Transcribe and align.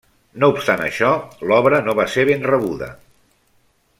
No 0.43 0.47
obstant 0.53 0.81
això, 0.85 1.11
l'obra 1.51 1.83
no 1.89 1.95
va 2.01 2.07
ser 2.15 2.27
ben 2.31 2.47
rebuda. 2.53 2.91